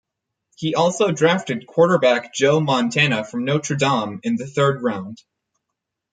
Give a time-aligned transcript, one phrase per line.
[0.55, 5.21] He also drafted quarterback Joe Montana from Notre Dame in the third round.